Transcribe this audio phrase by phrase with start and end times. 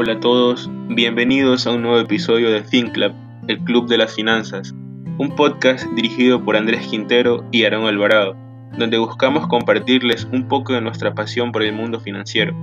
[0.00, 3.12] Hola a todos, bienvenidos a un nuevo episodio de FinClub,
[3.48, 4.72] el Club de las Finanzas,
[5.18, 8.36] un podcast dirigido por Andrés Quintero y Aaron Alvarado,
[8.78, 12.54] donde buscamos compartirles un poco de nuestra pasión por el mundo financiero.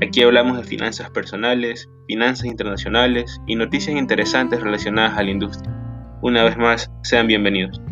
[0.00, 5.70] Aquí hablamos de finanzas personales, finanzas internacionales y noticias interesantes relacionadas a la industria.
[6.22, 7.82] Una vez más, sean bienvenidos.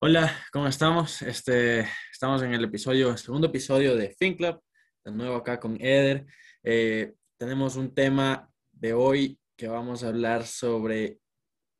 [0.00, 1.20] Hola, ¿cómo estamos?
[1.20, 1.86] Este,
[2.22, 4.62] estamos en el episodio, segundo episodio de FinClub,
[5.04, 6.24] de nuevo acá con Eder.
[6.62, 11.18] Eh, tenemos un tema de hoy que vamos a hablar sobre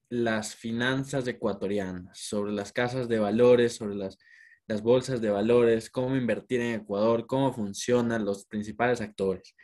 [0.08, 4.18] las finanzas ecuatorianas, sobre las casas de valores, sobre las,
[4.66, 9.54] las bolsas de valores, cómo invertir en Ecuador, cómo funcionan los principales actores.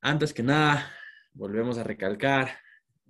[0.00, 0.90] Antes que nada,
[1.34, 2.58] volvemos a recalcar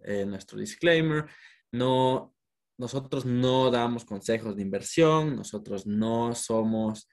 [0.02, 1.26] eh, nuestro disclaimer.
[1.70, 2.34] No
[2.80, 7.10] nosotros no damos consejos de inversión, nosotros no somos,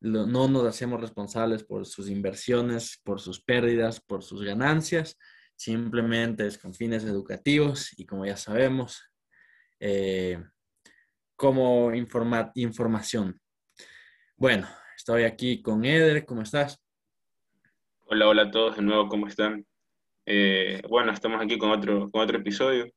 [0.00, 5.16] no nos hacemos responsables por sus inversiones, por sus pérdidas, por sus ganancias,
[5.54, 9.00] simplemente es con fines educativos y como ya sabemos,
[9.78, 10.42] eh,
[11.36, 13.40] como información.
[14.36, 16.82] Bueno, estoy aquí con Eder, ¿cómo estás?
[18.06, 19.64] Hola, hola a todos de nuevo, ¿cómo están?
[20.26, 22.92] Eh, bueno, estamos aquí con otro, con otro episodio.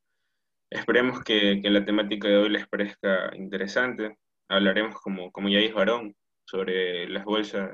[0.70, 4.16] Esperemos que, la temática de hoy les parezca interesante.
[4.48, 7.72] Hablaremos, como, como ya dijo Varón, sobre las bolsas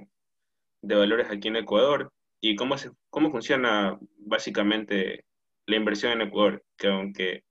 [0.81, 5.25] de valores aquí en Ecuador y cómo, se, cómo funciona básicamente
[5.67, 7.45] la inversión en Ecuador, que aunque,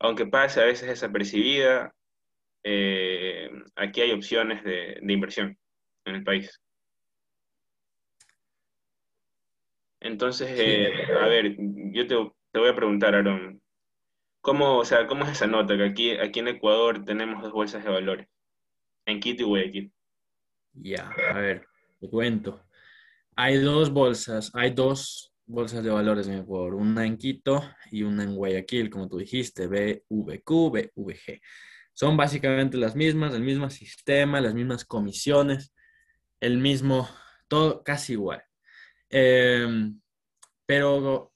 [0.00, 1.94] aunque pase a veces desapercibida,
[2.64, 5.56] eh, aquí hay opciones de, inversión
[6.04, 6.60] en el país.
[10.00, 12.16] Entonces, eh, a ver, yo te,
[12.50, 13.62] te voy a preguntar, Aaron,
[14.44, 15.74] ¿Cómo, o sea, ¿cómo es esa nota?
[15.74, 18.28] Que aquí, aquí en Ecuador tenemos dos bolsas de valores,
[19.06, 19.92] en Quito y Guayaquil.
[20.74, 21.66] Ya, a ver,
[21.98, 22.62] te cuento.
[23.36, 28.22] Hay dos bolsas, hay dos bolsas de valores en Ecuador, una en Quito y una
[28.22, 31.40] en Guayaquil, como tú dijiste, BVQ, BVG.
[31.94, 35.72] Son básicamente las mismas, el mismo sistema, las mismas comisiones,
[36.40, 37.08] el mismo,
[37.48, 38.42] todo casi igual.
[39.08, 39.98] Em,
[40.66, 41.32] pero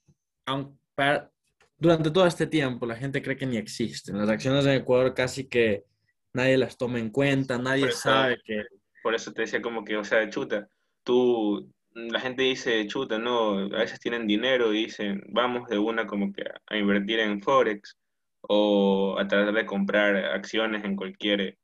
[0.93, 1.31] para,
[1.79, 4.17] durante todo este tiempo la gente cree que ni existen.
[4.17, 5.85] Las acciones en Ecuador casi que
[6.33, 8.63] nadie las toma en cuenta, nadie sabe que...
[9.01, 10.67] Por eso te decía como que, o sea, chuta,
[11.03, 16.05] tú, la gente dice, chuta, no, a veces tienen dinero y dicen, vamos de una
[16.05, 17.97] como que a, invertir en Forex
[18.41, 21.57] o a tratar de comprar acciones en cualquier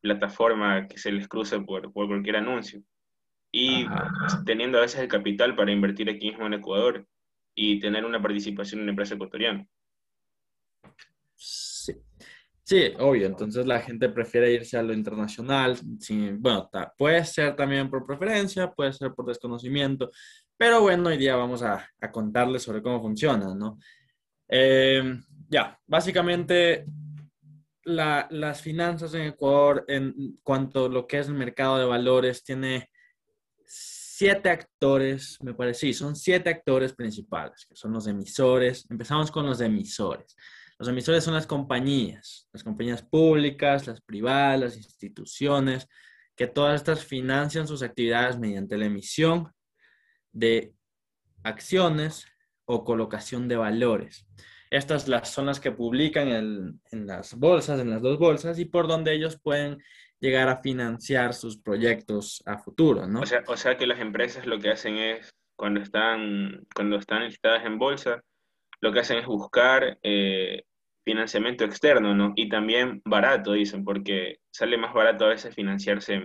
[0.00, 2.82] plataforma que se les cruce por, por cualquier anuncio.
[3.52, 3.86] Y
[4.44, 7.06] teniendo a veces el capital para invertir aquí mismo en Ecuador,
[7.54, 9.66] y tener una participación en una empresa ecuatoriana.
[11.34, 11.94] Sí.
[12.64, 13.26] Sí, obvio.
[13.26, 15.76] Entonces la gente prefiere irse a lo internacional.
[16.38, 20.10] Bueno, puede ser también por preferencia, puede ser por desconocimiento,
[20.56, 23.78] pero bueno, hoy día vamos a, a contarles sobre cómo funciona, ¿no?
[24.48, 26.86] Em, ya, básicamente
[27.84, 32.91] las finanzas en Ecuador en cuanto a lo que es el mercado de valores tiene
[34.22, 38.86] siete actores, me parece, sí, son siete actores principales, que son los emisores.
[38.88, 40.36] Empezamos con los emisores.
[40.78, 45.88] Los emisores son las compañías, las compañías públicas, las privadas, las instituciones,
[46.36, 49.50] que todas estas financian sus actividades mediante la emisión
[50.30, 50.72] de
[51.42, 52.24] acciones
[52.64, 54.24] o colocación de valores.
[54.70, 58.66] Estas las, son las que publican en, en las bolsas, en las dos bolsas, y
[58.66, 59.82] por donde ellos pueden
[60.22, 63.22] llegar a financiar sus proyectos a futuro, ¿no?
[63.22, 67.24] O sea, o sea que las empresas lo que hacen es, cuando están, cuando están
[67.24, 68.22] listadas en bolsa,
[68.80, 70.62] lo que hacen es buscar eh,
[71.04, 72.32] financiamiento externo, ¿no?
[72.36, 76.22] Y también barato, dicen, porque sale más barato a veces financiarse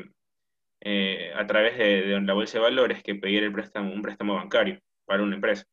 [0.82, 4.36] eh, a través de, de, la bolsa de valores que pedir el préstamo, un préstamo
[4.36, 5.66] bancario para una empresa.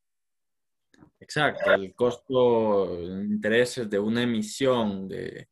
[1.19, 5.47] Exacto, el costo de intereses de una emisión de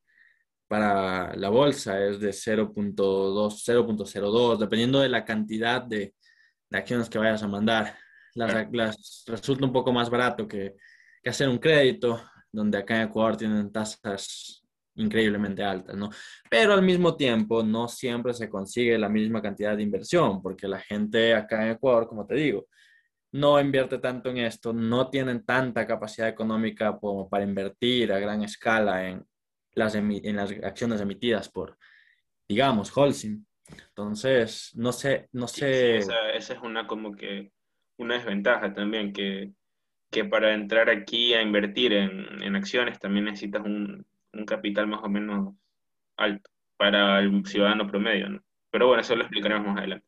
[0.74, 6.16] para la bolsa es de 0.2, 0.02, dependiendo de la cantidad de,
[6.72, 7.96] acciones que vayas a mandar.
[8.34, 10.74] Las, resulta un poco más barato que,
[11.22, 12.20] que, hacer un crédito,
[12.52, 14.64] donde acá en Ecuador tienen tasas
[14.96, 16.10] increíblemente altas, ¿no?
[16.50, 20.80] Pero al mismo tiempo no siempre se consigue la misma cantidad de inversión, porque la
[20.80, 22.66] gente acá en Ecuador, como te digo,
[23.34, 28.42] no invierte tanto en esto, no tienen tanta capacidad económica como para invertir a gran
[28.42, 29.24] escala en,
[29.76, 31.78] las en las acciones emitidas por,
[32.48, 33.46] digamos, Holcim.
[33.90, 35.98] Entonces, no sé, no sé.
[35.98, 37.52] esa, es una como que
[37.98, 39.52] una desventaja también, que,
[40.12, 45.02] que para entrar aquí a invertir en, en acciones también necesitas un, un, capital más
[45.04, 45.56] o menos
[46.18, 48.44] alto para el ciudadano promedio, ¿no?
[48.70, 50.06] Pero bueno, eso lo explicaremos más adelante.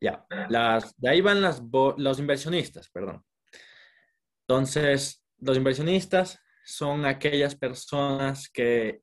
[0.00, 1.62] Ya, las, de ahí van las,
[1.96, 3.24] los inversionistas, perdón.
[4.42, 9.00] Entonces, los inversionistas son aquellas personas que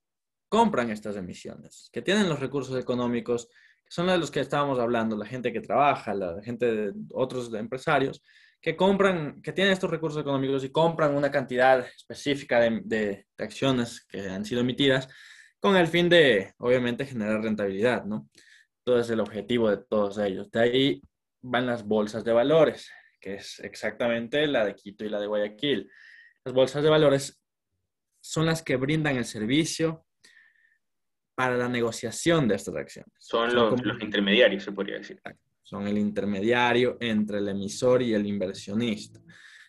[0.49, 5.17] compran estas emisiones, que tienen los recursos económicos, que son de los que estábamos hablando,
[5.17, 8.21] la gente que trabaja, la gente de otros empresarios,
[8.61, 14.05] que compran, que tienen estos recursos económicos y compran una cantidad específica de, de, acciones
[14.05, 15.07] que han sido emitidas
[15.59, 18.29] con el fin de, obviamente, generar rentabilidad, ¿no?
[18.85, 20.51] Entonces, el objetivo de todos ellos.
[20.51, 21.01] De ahí
[21.41, 25.89] van las bolsas de valores, que es exactamente la de Quito y la de Guayaquil.
[26.45, 27.42] Las bolsas de valores
[28.23, 30.05] son las que brindan el servicio
[31.35, 33.11] para la negociación de estas acciones.
[33.19, 35.21] Son, los, los, intermediarios, se podría decir.
[35.61, 39.19] Son el intermediario entre el emisor y el inversionista.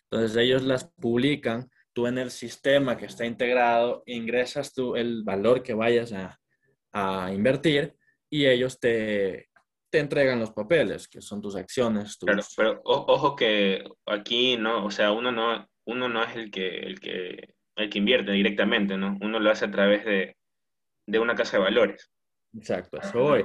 [0.04, 5.62] Entonces ellos las publican, tú en el sistema que está integrado ingresas tú el valor
[5.62, 6.38] que vayas a,
[6.92, 7.96] a invertir
[8.30, 9.48] y ellos te,
[9.90, 12.18] te, entregan los papeles, que son tus acciones.
[12.18, 12.54] Tus...
[12.56, 17.00] pero ojo que aquí no, o sea, uno no, uno no es el que, el
[17.00, 19.16] que, el que invierte directamente, ¿no?
[19.20, 20.36] Uno lo hace a través de,
[21.06, 22.10] de una casa de valores.
[22.52, 23.44] Exacto, eso voy.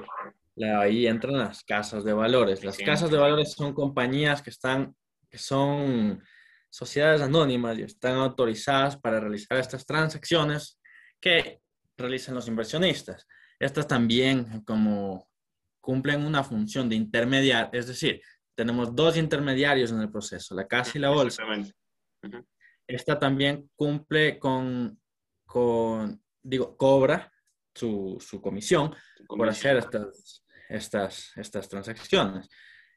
[0.78, 2.64] Ahí entran las casas de valores.
[2.64, 4.96] Las casas de valores son compañías que están,
[5.30, 6.22] que son
[6.70, 10.80] sociedades anónimas y están autorizadas para realizar estas transacciones
[11.20, 11.62] que
[11.98, 13.25] realizan los inversionistas.
[13.60, 15.30] Estas también como
[15.82, 18.22] cumplen una función de intermediar, es decir,
[18.56, 21.44] tenemos dos intermediarios en el proceso, la casa y la bolsa.
[22.89, 25.00] Esta también cumple con,
[25.45, 27.31] con digo, cobra
[27.75, 28.95] su, su comisión,
[29.27, 32.50] por hacer estas, estas, estas transacciones.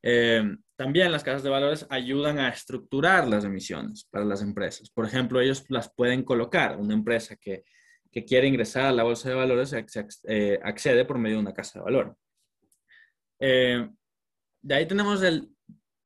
[0.03, 0.43] Eh,
[0.77, 4.89] también las casas de valores ayudan a estructurar las emisiones para las empresas.
[4.89, 6.79] Por ejemplo, ellos las pueden colocar.
[6.79, 7.63] Una empresa que,
[8.11, 9.75] que quiere ingresar a la bolsa de valores
[10.25, 12.17] eh, accede por medio de una casa de valor.
[13.41, 13.91] Eh,
[14.63, 15.51] de ahí tenemos el,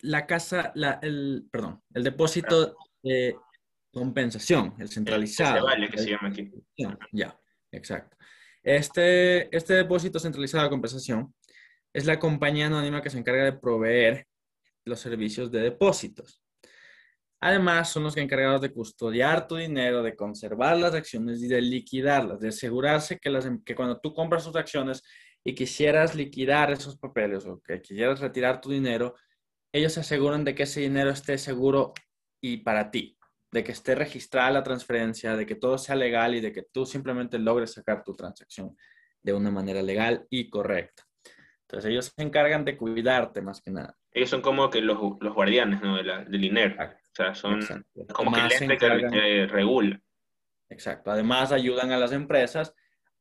[0.00, 3.36] la casa, la, el, perdón, el depósito de
[3.96, 5.64] compensación, el centralizado.
[5.64, 6.52] vale que se llama aquí.
[7.12, 7.40] Ya,
[7.72, 8.14] exacto.
[8.62, 11.34] Este, este depósito centralizado de compensación
[11.94, 14.26] es la compañía anónima que se encarga de proveer
[14.84, 16.42] los servicios de depósitos.
[17.40, 21.62] Además, son los que encargados de custodiar tu dinero, de conservar las acciones y de
[21.62, 25.02] liquidarlas, de asegurarse que, las, que cuando tú compras tus acciones
[25.42, 29.14] y quisieras liquidar esos papeles o que quisieras retirar tu dinero,
[29.72, 31.94] ellos se aseguran de que ese dinero esté seguro
[32.42, 33.15] y para ti
[33.56, 36.84] de que esté registrada la transferencia, de que todo sea legal y de que tú
[36.84, 38.76] simplemente logres sacar tu transacción
[39.22, 41.04] de una manera legal y correcta.
[41.62, 43.96] Entonces ellos se encargan de cuidarte más que nada.
[44.12, 45.96] Ellos son como que los, los guardianes ¿no?
[45.96, 46.76] de la, del dinero.
[46.84, 47.60] O sea, son
[48.12, 49.98] como que el ente que, regula.
[50.68, 51.10] Exacto.
[51.10, 52.74] Además ayudan a las empresas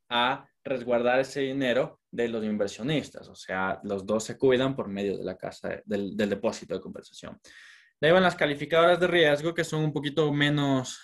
[0.09, 3.29] a resguardar ese dinero de los inversionistas.
[3.29, 6.81] O sea, los dos se cuidan por medio de la casa, del, del depósito de
[6.81, 7.39] compensación.
[7.99, 10.99] De ahí van las calificadoras de riesgo, que son un poquito menos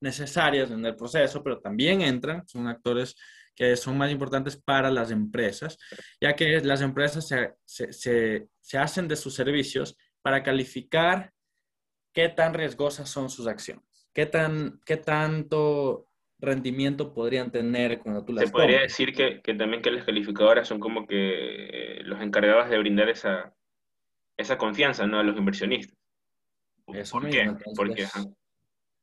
[0.00, 3.16] necesarias en el proceso, pero también entran, son actores
[3.54, 5.76] que son más importantes para las empresas,
[6.20, 11.32] ya que las empresas se, se, se, hacen de sus servicios para calificar
[12.12, 18.32] qué tan riesgosas son sus acciones, qué, tan, qué tanto rendimiento podrían tener cuando tú
[18.32, 22.70] las Se podría decir que, que, también que las calificadoras son como que los encargados
[22.70, 23.52] de brindar esa,
[24.36, 25.18] esa confianza ¿no?
[25.18, 25.97] a los inversionistas.
[26.94, 27.20] Eso
[27.76, 28.06] ¿Por qué?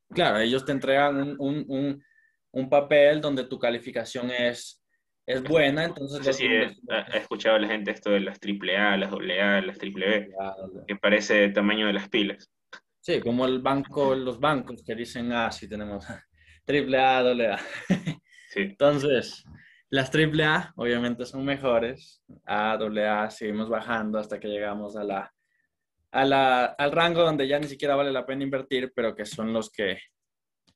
[0.09, 2.03] Claro, ellos te entregan un, un, un,
[2.51, 4.83] un, papel donde tu calificación es,
[5.25, 6.19] es buena, entonces...
[6.19, 9.77] No sé si he, escuchado a la gente esto de las AAA, las AA, las
[9.77, 10.31] BBB,
[10.87, 12.49] que parece el tamaño de las pilas.
[13.01, 16.05] Sí, como el banco, los bancos que dicen, ah, sí tenemos
[16.67, 17.59] AAA, AA.
[18.49, 18.61] Sí.
[18.61, 19.43] Entonces,
[19.89, 25.34] las AAA obviamente son mejores, A, AA, seguimos bajando hasta que llegamos a la
[26.15, 29.99] al rango donde ya ni siquiera vale la pena invertir, pero que son los que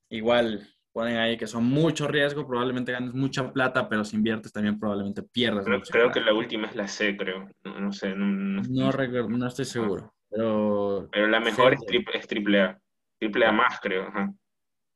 [0.10, 4.80] igual ponen ahí que son mucho riesgo, probablemente ganes mucha plata, pero si inviertes también
[4.80, 5.66] probablemente pierdas.
[5.66, 7.50] Creo, creo que la última es la C, creo.
[7.64, 8.14] No, sé.
[8.16, 10.14] No, no, estoy seguro.
[10.30, 12.80] Pero, pero la mejor es, triple, es triple A.
[13.18, 14.12] Triple A más, creo.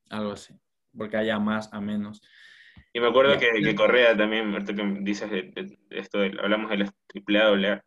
[0.10, 0.54] Algo así.
[0.96, 2.22] Porque haya más a menos.
[2.92, 5.30] Y me acuerdo que, que, Correa también, ahorita que dices
[5.90, 7.86] esto, hablamos de la triple A, doble A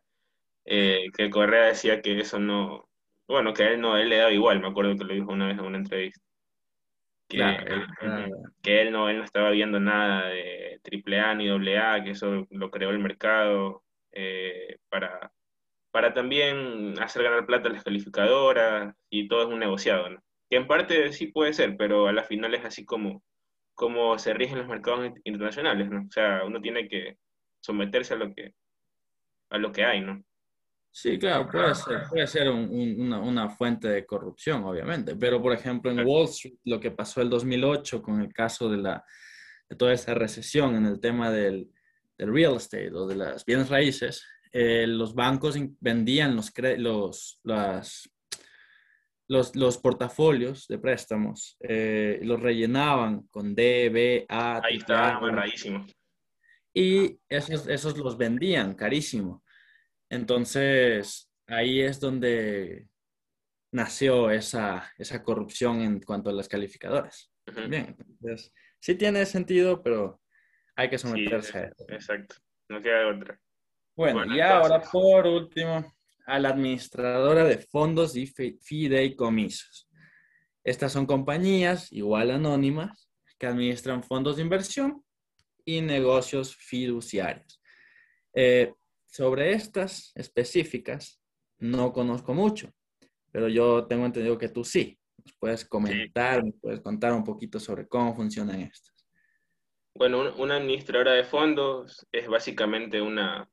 [0.67, 2.89] eh, que Correa decía que eso no,
[3.27, 5.47] bueno, que a él no, él le daba igual, me acuerdo que lo dijo una
[5.47, 6.21] vez en una entrevista.
[7.29, 7.39] Que,
[8.61, 12.71] que él, no, él no estaba viendo nada de AAA ni AA, que eso lo
[12.71, 15.31] creó el mercado eh, para,
[15.91, 20.23] para también hacer ganar plata a las calificadoras y todo es un negociado, ¿no?
[20.49, 23.23] Que en parte sí puede ser, pero a la final es así como,
[23.73, 26.03] como se rigen los mercados internacionales, ¿no?
[26.07, 27.17] O sea, uno tiene que
[27.59, 28.53] someterse a lo que,
[29.49, 30.23] a lo que hay, ¿no?
[30.99, 35.15] Sí, claro, puede ser, puede ser una, una, fuente de corrupción, obviamente.
[35.15, 38.77] Pero, por ejemplo, en Wall Street, lo que pasó el 2008 con el caso de,
[38.77, 39.05] la,
[39.69, 41.69] de toda esa recesión en el tema del,
[42.17, 48.09] del real estate o de las bienes raíces, eh, los bancos vendían los, los, las,
[49.27, 54.61] los, los, portafolios de préstamos, eh, los rellenaban con D, B, A.
[54.65, 55.85] Ahí está, amarradísimo.
[56.73, 59.43] Y esos, esos los vendían carísimo.
[60.09, 62.87] Entonces, ahí es donde
[63.71, 67.31] nació esa, esa corrupción en cuanto a las calificadoras.
[67.69, 70.21] Bien, entonces, sí tiene sentido, pero
[70.75, 71.85] hay que someterse a eso.
[71.89, 72.35] Exacto,
[72.69, 73.39] no queda otra.
[73.95, 75.93] Bueno, y ahora por último,
[76.25, 79.89] a la administradora de fondos y fideicomisos.
[80.63, 83.09] Estas son compañías igual anónimas
[83.39, 85.03] que administran fondos de inversión
[85.63, 87.61] y negocios fiduciarios.
[88.33, 88.73] Eh,
[89.17, 91.19] sobre estas específicas
[91.57, 92.71] no conozco mucho,
[93.31, 94.99] pero yo tengo entendido que tú sí.
[95.25, 98.93] Nos puedes comentar, puedes contar un poquito sobre cómo funcionan estas.
[99.95, 103.49] Bueno, una administradora de fondos es básicamente una,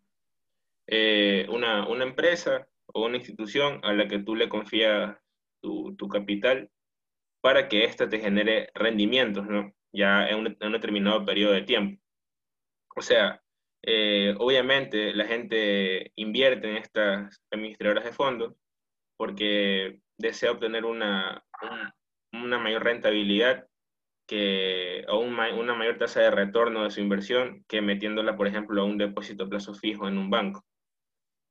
[0.87, 5.17] eh, una, una, empresa o una institución a la que tú le confías
[5.63, 6.71] tu, tu capital
[7.41, 9.73] para que ésta te genere rendimientos, ¿no?
[9.95, 12.03] Ya en un, en un determinado periodo de tiempo.
[12.95, 13.44] O sea,
[13.87, 18.55] eh, obviamente la gente invierte en estas administradoras de fondos
[19.19, 21.45] porque desea obtener una,
[22.33, 23.67] una mayor rentabilidad
[24.27, 28.85] que, o una mayor tasa de retorno de su inversión que metiéndola, por ejemplo, a
[28.85, 30.65] un depósito a plazo fijo en un banco.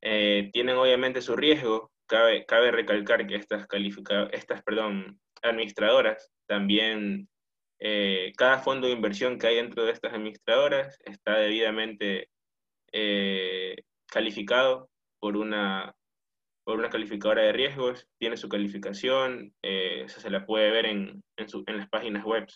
[0.02, 1.92] Eh, tienen obviamente su riesgo.
[2.06, 3.66] Cabe, cabe recalcar que estas,
[4.32, 7.28] estas perdón, administradoras también
[7.86, 12.30] eh, cada fondo de inversión que hay dentro de estas administradoras está debidamente
[12.92, 13.76] eh,
[14.06, 14.88] calificado
[15.20, 15.94] por una,
[16.64, 21.76] por una calificadora de riesgos, tiene su calificación, eh, se la puede ver en, en,
[21.76, 22.48] las páginas web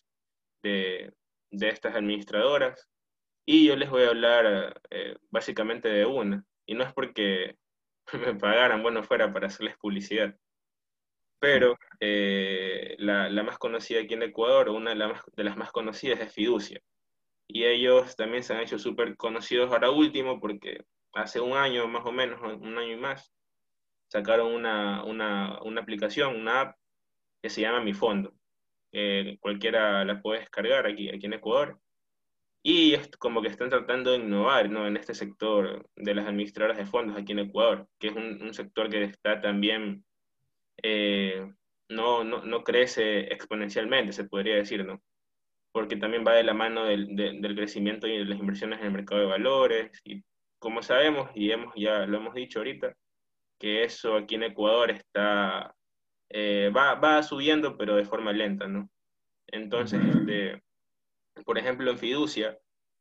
[0.63, 1.13] de,
[1.53, 2.89] de, estas administradoras.
[3.47, 4.81] Y yo les voy a hablar
[5.31, 7.57] básicamente de una, y no es porque
[8.15, 10.35] me pagaran, bueno, fuera para hacerles publicidad,
[11.41, 15.73] pero eh, la, la, más conocida aquí en Ecuador, o una de, de, las más
[15.73, 16.81] conocidas es Fiducia.
[17.47, 22.05] Y ellos también se han hecho súper conocidos ahora último porque hace un año más
[22.05, 23.33] o menos, un año y más,
[24.09, 26.77] sacaron una, una, una aplicación, una app
[27.43, 28.35] que se llama Mi Fondo.
[29.41, 31.81] cualquiera la puede descargar aquí, aquí en Ecuador.
[32.63, 34.87] Y es como que están tratando de innovar ¿no?
[34.87, 38.53] en este sector de las administradoras de fondos aquí en Ecuador, que es un, un
[38.53, 40.05] sector que está también
[40.83, 41.51] eh,
[41.89, 45.03] no, no, no, crece exponencialmente, se podría decir, ¿no?
[45.73, 48.93] Porque también va de la mano del, del, crecimiento y de las inversiones en el
[48.93, 50.01] mercado de valores.
[50.05, 50.23] Y
[50.59, 52.95] como sabemos, y hemos, ya lo hemos dicho ahorita,
[53.59, 55.75] que eso aquí en Ecuador está,
[56.31, 58.91] eh, va, va, subiendo, pero de forma lenta, ¿no?
[59.47, 60.63] Entonces, este,
[61.45, 62.59] por ejemplo, en Fiducia,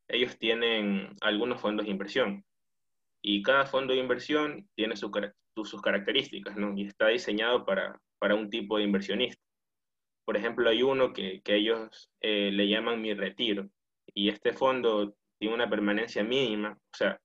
[0.07, 2.45] ellos tienen algunos fondos de inversión.
[3.21, 5.11] Y cada fondo de inversión tiene su,
[5.65, 6.77] sus características, ¿no?
[6.77, 9.41] Y está diseñado para, para un tipo de inversionista.
[10.25, 13.69] Por ejemplo, hay uno que, que ellos eh, le llaman mi retiro,
[14.13, 17.19] y este fondo tiene una permanencia mínima, o sea,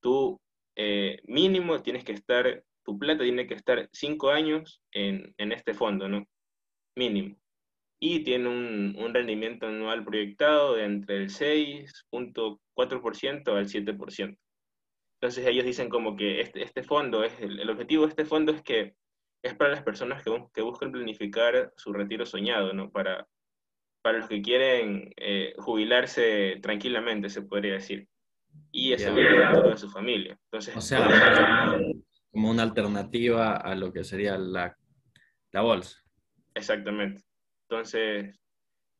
[0.00, 0.40] tú
[0.76, 5.72] eh, mínimo tienes que estar, tu plata tiene que estar cinco años en, en este
[5.74, 6.26] fondo, ¿no?
[6.94, 7.36] Mínimo.
[7.98, 14.38] Y tiene un, un rendimiento anual proyectado de entre el 6.4% al 7%.
[15.20, 18.62] Entonces ellos dicen como que este, este fondo, es el, objetivo de este fondo es
[18.62, 18.94] que
[19.42, 22.90] es para las personas que, que buscan planificar su retiro soñado, ¿no?
[22.90, 23.26] Para,
[24.02, 28.08] para los que quieren eh, jubilarse tranquilamente, se podría decir.
[28.72, 29.70] Y asegurar yeah.
[29.70, 30.38] de su familia.
[30.44, 31.78] Entonces, o sea,
[32.30, 34.76] como una alternativa a lo que sería la,
[35.52, 35.98] la bolsa.
[36.54, 37.22] Exactamente.
[37.68, 38.38] Entonces,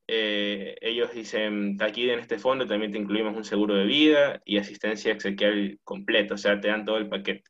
[0.09, 4.59] eh, ellos dicen, aquí en este fondo también te incluimos un seguro de vida y
[4.59, 7.45] asistencia exequial completo, o sea, te dan todo el paquete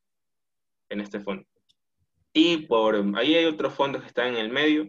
[0.89, 1.45] en este fondo.
[2.33, 4.89] Y por ahí hay otros fondos que están en el medio,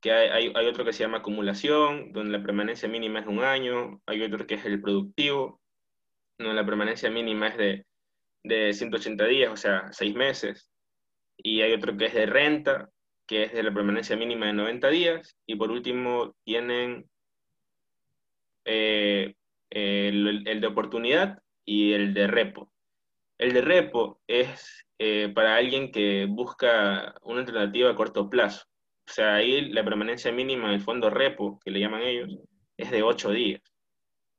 [0.00, 4.00] que hay, hay, otro que se llama acumulación, donde la permanencia mínima es un año,
[4.06, 5.60] hay otro que es el productivo,
[6.38, 7.86] donde la permanencia mínima es de,
[8.42, 10.68] de 180 días, o sea, 6 meses,
[11.36, 12.90] y hay otro que es de renta,
[13.26, 17.06] que es de la permanencia mínima de 90 días, y por último tienen
[18.64, 19.34] eh,
[19.70, 22.70] el, de oportunidad y el de repo.
[23.38, 28.64] El de repo es eh, para alguien que busca una alternativa a corto plazo.
[29.06, 32.30] O sea, ahí la permanencia mínima del fondo repo, que le llaman ellos,
[32.76, 33.62] es de 8 días.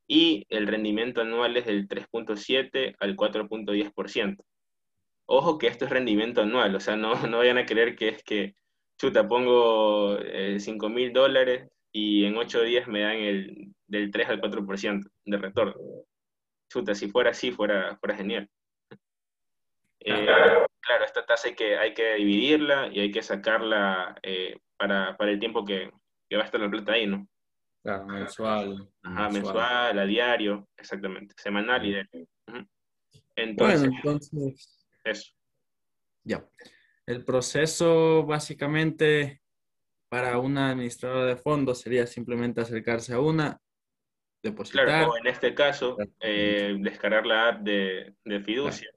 [0.08, 4.44] y el rendimiento anual es del 3.7 al 4.10%.
[5.26, 8.24] Ojo que esto es rendimiento anual, o sea, no, no vayan a creer que es
[8.24, 8.56] que,
[9.04, 14.30] chuta, pongo 5 eh, mil dólares y en 8 días me dan el del 3
[14.30, 15.76] al 4% de retorno.
[16.70, 18.50] Chuta, si fuera así, fuera, fuera genial.
[20.00, 25.18] Eh, claro, esta tasa hay que, hay que dividirla y hay que sacarla eh, para,
[25.18, 25.92] para, el tiempo que,
[26.30, 27.28] que, va a estar la plata ahí, ¿no?
[27.84, 28.90] Claro, mensual.
[29.02, 32.28] Ajá, mensual, a diario, exactamente, semanal y diario.
[33.36, 35.34] Entonces, bueno, entonces, eso.
[36.24, 36.46] Ya.
[37.06, 39.42] El proceso básicamente
[40.10, 43.60] para una administradora de fondos sería simplemente acercarse a una,
[44.44, 44.86] depositar.
[44.86, 48.90] Claro, o en este caso, eh, descargar la app de, de fiducia.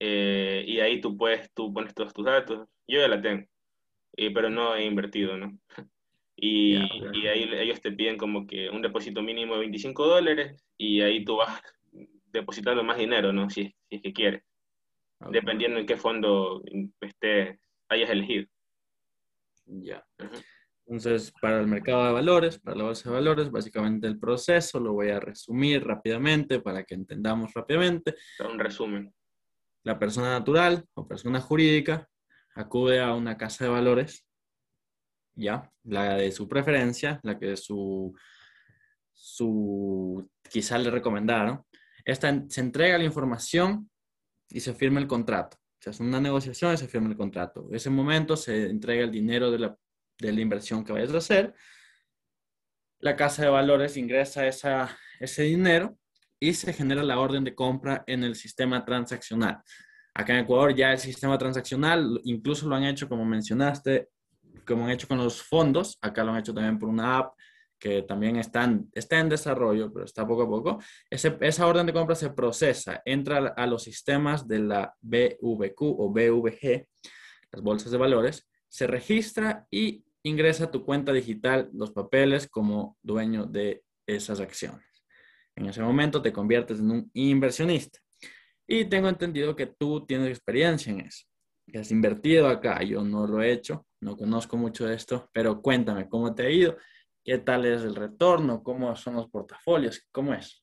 [0.00, 2.66] Eh, y ahí tú puedes, tú pones todos tus datos.
[2.88, 3.46] Yo ya la tengo,
[4.16, 5.58] pero no he invertido, ¿no?
[6.36, 11.00] Y, y, ahí ellos te piden como que un depósito mínimo de 25 dólares y
[11.00, 11.62] ahí tú vas
[12.32, 13.48] depositando más dinero, ¿no?
[13.48, 14.42] Si, si es que quieres
[15.30, 16.62] dependiendo en qué fondo
[17.00, 18.46] esté, hayas elegido.
[19.66, 20.04] Ya.
[20.86, 24.92] Entonces, para el mercado de valores, para la bolsa de valores, básicamente el proceso lo
[24.92, 28.14] voy a resumir rápidamente para que entendamos rápidamente.
[28.40, 29.12] Un resumen.
[29.82, 32.08] La persona natural o persona jurídica
[32.54, 34.26] acude a una casa de valores,
[35.34, 38.14] ya, la de su preferencia, la que su,
[39.12, 41.64] su quizá le recomendaron.
[42.04, 43.90] Esta se entrega la información
[44.50, 45.58] y se firma el contrato.
[45.80, 47.66] Se hace una negociación y se firma el contrato.
[47.68, 49.78] En ese momento se entrega el dinero de la,
[50.18, 51.54] de la inversión que vayas a hacer.
[53.00, 55.98] La casa de valores ingresa esa, ese dinero
[56.40, 59.62] y se genera la orden de compra en el sistema transaccional.
[60.14, 64.08] Acá en Ecuador ya el sistema transaccional, incluso lo han hecho, como mencionaste,
[64.64, 67.34] como han hecho con los fondos, acá lo han hecho también por una app
[67.84, 70.78] que también están, está en desarrollo, pero está poco a poco,
[71.10, 76.86] esa orden de compra se procesa, entra a los sistemas de la BVQ o BVG,
[77.52, 82.96] las bolsas de valores, se registra y ingresa a tu cuenta digital los papeles como
[83.02, 84.86] dueño de esas acciones.
[85.54, 87.98] En ese momento te conviertes en un inversionista.
[88.66, 91.26] Y tengo entendido que tú tienes experiencia en eso,
[91.70, 92.82] que has invertido acá.
[92.82, 96.50] Yo no lo he hecho, no conozco mucho de esto, pero cuéntame cómo te ha
[96.50, 96.78] ido
[97.24, 98.62] ¿Qué tal es el retorno?
[98.62, 100.06] ¿Cómo son los portafolios?
[100.12, 100.62] ¿Cómo es?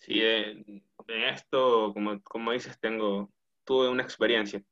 [0.00, 3.32] Sí, en esto, como, como dices, tengo,
[3.64, 4.64] tuve una experiencia.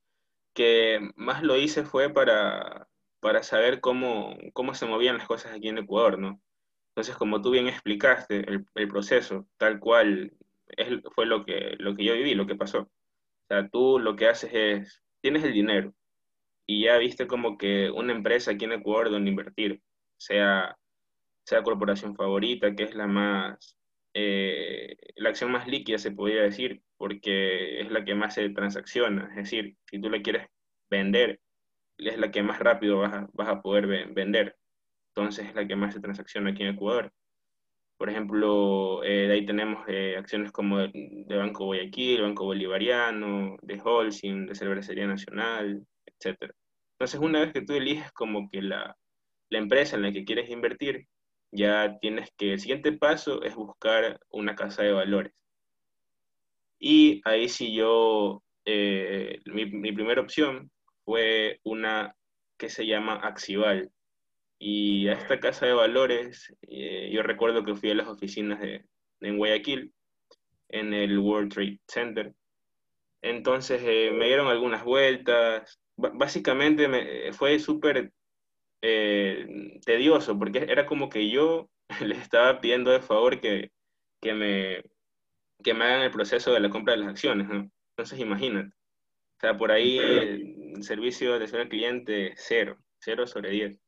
[0.53, 2.89] Que más lo hice fue para,
[3.21, 6.43] para saber cómo, cómo se movían las cosas aquí en Ecuador, ¿no?
[6.89, 10.33] Entonces, como tú bien explicaste, el, el proceso, tal cual,
[10.67, 12.81] es, fue lo que, lo que yo viví, lo que pasó.
[12.81, 15.95] O sea, tú lo que haces es, tienes el dinero
[16.67, 19.81] y ya viste como que una empresa aquí en Ecuador donde invertir
[20.21, 20.77] sea,
[21.45, 23.77] sea corporación favorita, que es la más,
[24.15, 29.29] eh, la acción más líquida se podría decir, porque es la que más se transacciona,
[29.31, 30.49] es decir, si tú la quieres
[30.91, 31.41] vender,
[31.99, 34.57] es la que más rápido vas a, vas a poder vender,
[35.15, 37.13] entonces es la que más se transacciona aquí en Ecuador.
[37.99, 43.81] Por ejemplo, eh, de ahí tenemos eh, acciones como de, Banco Guayaquil, Banco Bolivariano, de
[43.85, 46.51] Holcim, de Cervecería Nacional, etc.
[46.95, 48.97] Entonces, una vez que tú eliges como que la,
[49.51, 51.07] la empresa en la que quieres invertir,
[51.53, 55.35] ya tienes que, el siguiente paso es buscar una casa de valores.
[56.79, 60.71] Y ahí sí yo, eh, mi, primera opción
[61.05, 62.17] fue una
[62.57, 63.91] que se llama Axival.
[64.59, 68.85] Y a esta casa de valores, eh, yo recuerdo que fui a las oficinas de,
[69.21, 69.93] en Guayaquil,
[70.69, 72.33] en el World Trade Center.
[73.23, 75.81] Entonces eh, me dieron algunas vueltas.
[75.97, 78.13] básicamente me, fue súper
[78.83, 81.69] eh, tedioso, porque era como que yo
[82.01, 83.73] les estaba pidiendo de favor que,
[84.21, 84.83] que, me,
[85.63, 87.71] que me hagan el proceso de la compra de las acciones, ¿no?
[87.91, 88.69] Entonces imagínate.
[88.69, 89.99] O sea, por ahí
[90.75, 93.79] el servicio de atención al cliente, cero, cero sobre diez.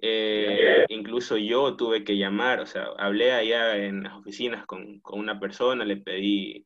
[0.00, 5.18] Eh, incluso yo tuve que llamar, o sea, hablé allá en las oficinas con, con,
[5.18, 6.64] una persona, le pedí,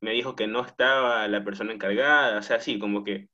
[0.00, 3.28] me dijo que no estaba la persona encargada, o sea, sí, como que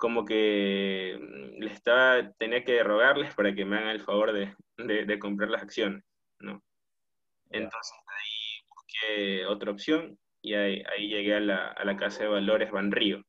[0.00, 4.56] como que mm, le estaba, tenía que rogarles para que me hagan el favor de,
[4.78, 6.02] de, comprar las acciones,
[6.40, 6.62] ¿no?
[7.50, 12.30] Entonces ahí busqué otra opción y ahí, ahí llegué a la, a la, casa de
[12.30, 13.24] valores Banrío.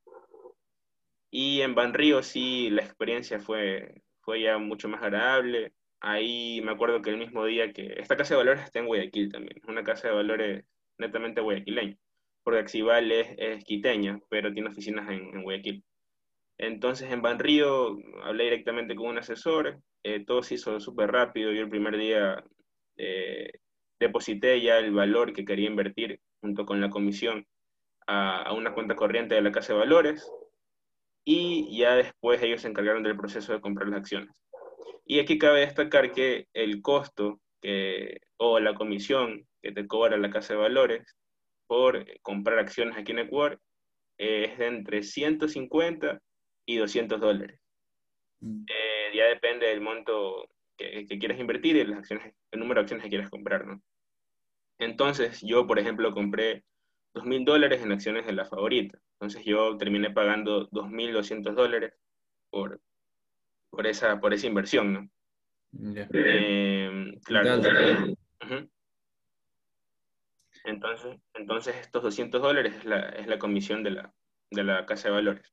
[1.29, 5.73] Y en Banrío sí la experiencia fue, fue ya mucho más agradable.
[5.99, 7.95] Ahí me acuerdo que el mismo día que...
[7.97, 10.65] Esta casa de valores está en Guayaquil también, es una casa de valores
[10.97, 11.97] netamente guayaquileña,
[12.43, 15.84] porque Axival es, es quiteña, pero tiene oficinas en, en Guayaquil.
[16.62, 21.63] Entonces en Banrío hablé directamente con un asesor, eh, todo se hizo súper rápido, yo
[21.63, 22.43] el primer día
[22.97, 23.52] eh,
[24.00, 27.47] deposité ya el valor que quería invertir junto con la comisión
[28.06, 30.32] a, a una cuenta corriente de la casa de valores
[31.26, 34.30] y ya después ellos se encargaron del proceso de comprar las acciones.
[35.04, 40.30] Y aquí cabe destacar que el costo que, o la comisión que te cobra la
[40.30, 41.17] casa de valores
[41.65, 43.60] por comprar acciones aquí en Ecuador
[44.19, 46.21] es de entre 150
[46.65, 47.60] y 200 dólares.
[48.39, 48.63] Mm.
[48.67, 52.84] Eh, ya depende del monto que, que, quieras invertir y las acciones, el número de
[52.84, 53.82] acciones que quieras comprar, ¿no?
[54.80, 56.63] Entonces, yo, por ejemplo, compré
[57.13, 59.00] 2.000 dólares en acciones de la favorita.
[59.13, 61.93] Entonces, yo terminé pagando 2.200 dólares
[62.50, 62.82] por,
[63.69, 65.10] por, esa, por esa inversión, ¿no?
[66.13, 67.62] Eh, claro.
[70.63, 74.13] Entonces, entonces, estos 200 dólares es la, es la comisión de la,
[74.50, 75.52] de la casa de valores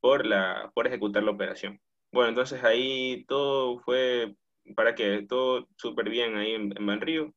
[0.00, 1.80] por, la, por ejecutar la operación.
[2.12, 4.34] Bueno, entonces ahí todo fue,
[4.74, 7.34] para que todo súper bien ahí en, en Banrío.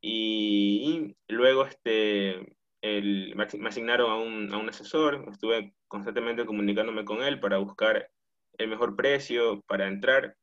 [0.00, 7.22] Y, luego este, el, me asignaron a un, a un asesor, estuve constantemente comunicándome con
[7.22, 8.10] él para buscar
[8.58, 10.36] el mejor precio para entrar,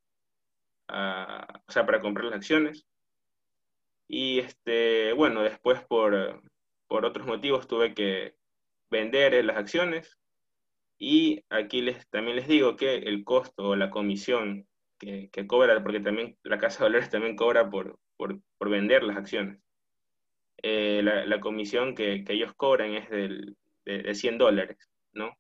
[0.87, 2.85] a, o sea, para comprar las acciones.
[4.07, 6.41] Y este, bueno, después por,
[6.87, 8.35] por otros motivos tuve que
[8.89, 10.17] vender las acciones
[10.97, 15.81] y aquí les, también les digo que el costo o la comisión que, que cobra,
[15.83, 19.59] porque también la Casa de Valores también cobra por, por, por vender las acciones.
[20.63, 24.77] Eh, la, la, comisión que, que, ellos cobran es del, de, de, 100 dólares,
[25.13, 25.37] ¿no?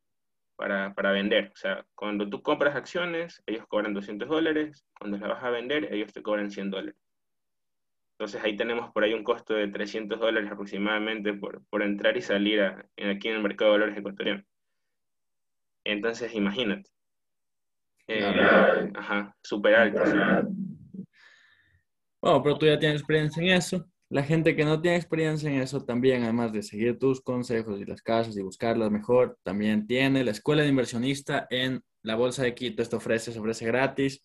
[0.55, 1.51] Para, para, vender.
[1.53, 5.91] O sea, cuando tú compras acciones, ellos cobran 200 dólares, cuando las vas a vender,
[5.93, 6.95] ellos te cobran 100 dólares.
[8.17, 12.21] Entonces ahí tenemos por ahí un costo de 300 dólares aproximadamente por, por entrar y
[12.21, 14.43] salir a, aquí en el mercado de valores ecuatoriano.
[15.85, 16.89] Entonces, imagínate.
[18.07, 20.01] Eh, ajá, súper alto.
[22.21, 23.85] Bueno, pero tú ya tienes experiencia en eso.
[24.09, 27.85] La gente que no tiene experiencia en eso también, además de seguir tus consejos y
[27.85, 32.53] las casas y buscarlas mejor, también tiene la escuela de inversionista en la Bolsa de
[32.53, 32.83] Quito.
[32.83, 34.23] Esto ofrece, se ofrece gratis,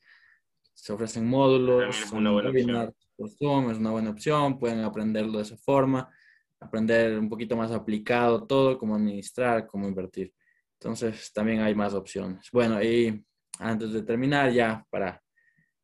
[0.74, 3.70] se ofrecen módulos, es una buena opción.
[3.70, 6.10] es una buena opción, pueden aprenderlo de esa forma,
[6.58, 10.32] aprender un poquito más aplicado todo, cómo administrar, cómo invertir.
[10.80, 12.48] Entonces también hay más opciones.
[12.52, 13.22] Bueno, y
[13.58, 15.22] antes de terminar ya para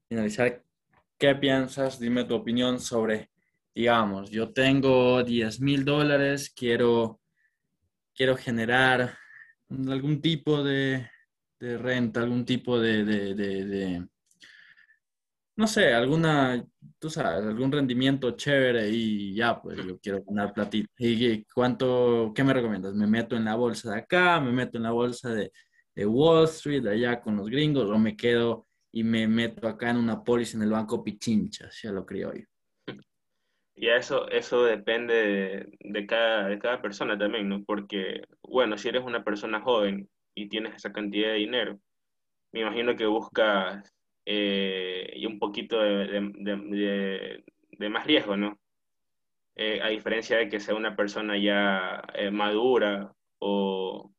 [0.08, 0.64] finalizar,
[1.18, 2.00] ¿qué piensas?
[2.00, 3.30] Dime tu opinión sobre,
[3.74, 7.20] digamos, yo tengo 10 mil dólares, quiero,
[8.14, 9.18] quiero generar
[9.68, 11.10] algún tipo de,
[11.60, 14.08] de renta, algún tipo de, de, de
[15.56, 16.62] no sé, alguna,
[16.98, 20.88] tú sabes, algún rendimiento chévere y ya, pues yo quiero ganar platito.
[20.98, 22.94] ¿Y cuánto, qué me recomiendas?
[22.94, 24.38] ¿Me meto en la bolsa de acá?
[24.38, 25.50] ¿Me meto en la bolsa de,
[25.94, 27.88] de Wall Street, allá con los gringos?
[27.88, 31.70] ¿O me quedo y me meto acá en una póliza en el banco Pichincha?
[31.82, 32.44] Ya lo creo yo.
[33.74, 37.62] Y eso, eso depende de, de, cada, de cada persona también, ¿no?
[37.64, 41.78] Porque, bueno, si eres una persona joven y tienes esa cantidad de dinero,
[42.52, 43.95] me imagino que buscas
[44.26, 47.44] eh, y un poquito de, de,
[47.78, 48.58] de, más riesgo, ¿no?
[49.54, 54.12] Eh, a diferencia de que sea una persona ya eh, madura o,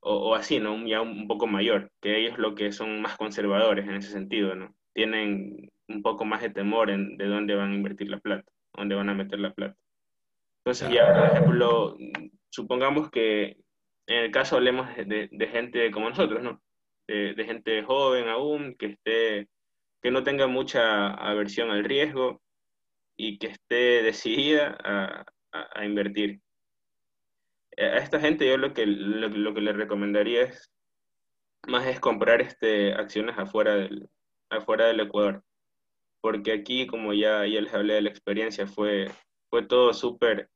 [0.00, 0.86] o, o, así, ¿no?
[0.86, 4.74] Ya un, poco mayor, que ellos lo que son más conservadores en ese sentido, ¿no?
[4.94, 8.94] Tienen un poco más de temor en, de dónde van a invertir la plata, dónde
[8.94, 9.76] van a meter la plata.
[10.64, 11.98] Entonces ya, por ejemplo,
[12.48, 13.58] supongamos que
[14.06, 16.62] en el caso hablemos de, de gente como nosotros, ¿no?
[17.10, 19.48] De, gente joven aún, que, esté,
[20.02, 22.40] que no tenga mucha aversión al riesgo
[23.16, 26.40] y que esté decidida a, a, invertir.
[27.76, 30.70] A esta gente yo lo que, lo, que le recomendaría es
[31.66, 34.08] más es comprar este, acciones afuera del,
[34.48, 35.42] afuera del Ecuador.
[36.20, 39.10] Porque aquí, como ya, ya les hablé de la experiencia, fue,
[39.48, 40.50] fue todo súper...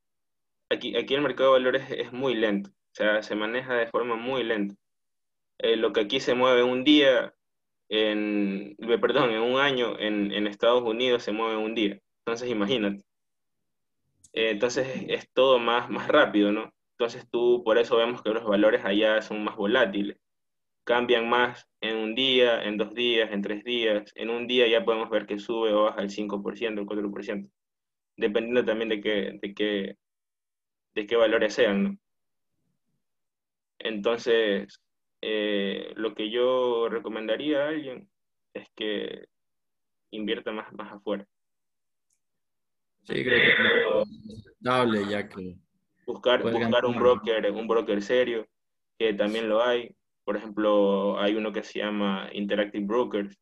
[0.69, 4.15] Aquí, aquí el mercado de valores es muy lento, o sea, se maneja de forma
[4.15, 4.75] muy lenta.
[5.59, 7.33] Eh, lo que aquí se mueve un día,
[7.89, 11.99] en, perdón, en un año, en, en Estados Unidos se mueve un día.
[12.25, 13.03] Entonces, imagínate.
[14.33, 16.73] Eh, entonces, es todo más, más rápido, ¿no?
[16.97, 20.17] Entonces, tú, por eso vemos que los valores allá son más volátiles.
[20.83, 24.11] Cambian más en un día, en dos días, en tres días.
[24.15, 27.49] En un día ya podemos ver que sube o baja el 5%, el 4%.
[28.17, 29.97] Dependiendo también de qué, de qué,
[30.95, 31.97] de qué valores sean, ¿no?
[33.79, 34.81] Entonces,
[35.21, 38.09] eh, lo que yo recomendaría a alguien
[38.53, 39.27] es que
[40.11, 41.25] invierta más, más afuera.
[43.03, 45.57] Sí, creo que es ya que...
[46.07, 48.47] Buscar, buscar un broker, un broker serio,
[48.97, 49.95] que también lo hay.
[50.23, 53.37] Por ejemplo, hay uno que se llama Interactive Brokers,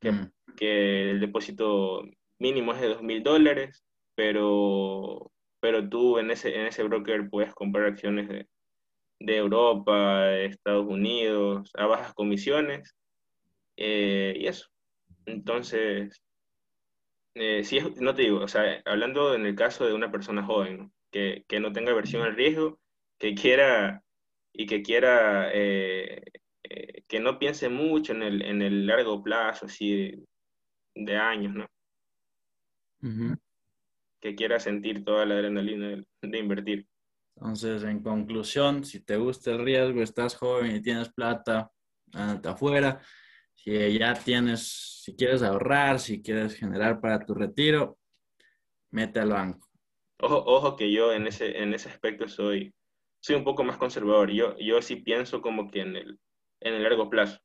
[0.00, 0.32] que, mm.
[0.56, 2.02] que el depósito
[2.38, 7.54] mínimo es de dos mil dólares, pero, pero tú en ese, en ese broker puedes
[7.54, 8.48] comprar acciones de,
[9.20, 12.96] de Europa, de Estados Unidos, a bajas comisiones,
[13.76, 14.68] eh, y eso.
[15.26, 16.22] Entonces,
[17.34, 20.92] eh, si no te digo, o sea, hablando en el caso de una persona joven,
[21.12, 22.78] Que, que, no tenga versión al riesgo,
[23.18, 24.02] que quiera
[24.52, 26.22] y que quiera, eh,
[27.08, 30.24] que no piense mucho en el, en el largo plazo, así
[30.94, 31.66] de, años, ¿no?
[34.20, 36.89] Que quiera sentir toda la adrenalina de, de invertir.
[37.40, 41.70] Entonces, en conclusión, si te gusta el riesgo, estás joven y tienes plata,
[42.44, 43.00] afuera.
[43.54, 47.96] Si ya tienes, si quieres ahorrar, si quieres generar para tu retiro,
[48.90, 49.66] mete al banco.
[50.18, 52.74] Ojo, ojo que yo en ese, en ese aspecto soy,
[53.20, 54.30] soy un poco más conservador.
[54.30, 56.20] Yo, yo sí pienso como que en el,
[56.60, 57.40] en el largo plazo.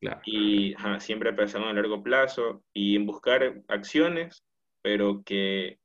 [0.00, 0.22] Claro.
[0.24, 4.42] Y siempre he pensado en el largo plazo y en buscar acciones,
[4.80, 5.78] pero que,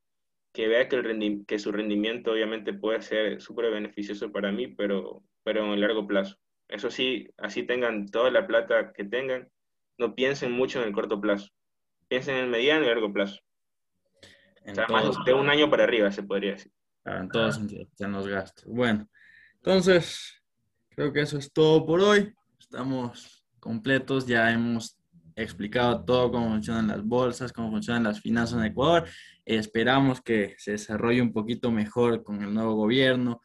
[0.54, 5.24] que vea que, el que su rendimiento obviamente puede ser súper beneficioso para mí, pero,
[5.44, 6.38] pero en el largo plazo.
[6.68, 9.50] Eso sí, así tengan toda la plata que tengan,
[9.98, 11.50] no piensen mucho en el corto plazo.
[12.08, 13.40] Piensen en el mediano y largo plazo.
[14.66, 16.72] o sea, más de un año para arriba, se podría decir.
[17.06, 17.60] en todos
[18.00, 18.66] en los gastos.
[18.66, 19.08] Bueno,
[19.56, 20.42] entonces,
[20.90, 22.34] creo que eso es todo por hoy.
[22.60, 25.01] Estamos completos, ya hemos
[25.36, 29.08] explicado todo cómo funcionan las bolsas, cómo funcionan las finanzas en Ecuador.
[29.46, 33.42] Esperamos que se desarrolle un poquito mejor con el nuevo gobierno,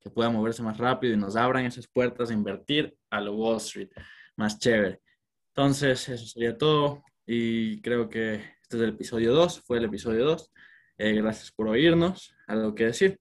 [0.00, 3.56] que pueda moverse más rápido y nos abran esas puertas a invertir a lo Wall
[3.58, 3.90] Street
[4.36, 5.00] más chévere.
[5.48, 10.24] Entonces, eso sería todo y creo que este es el episodio 2, fue el episodio
[10.24, 10.52] 2.
[10.98, 12.34] Eh, gracias por oírnos.
[12.46, 13.18] ¿Algo que decir?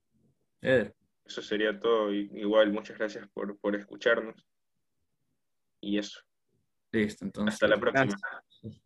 [0.61, 2.11] Eso sería todo.
[2.11, 4.45] Igual, muchas gracias por, por escucharnos.
[5.79, 6.26] Y eso.
[6.91, 7.53] Listo, entonces.
[7.53, 8.17] Hasta la próxima.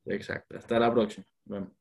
[0.06, 1.26] Exacto, hasta la próxima.
[1.46, 1.76] Bueno.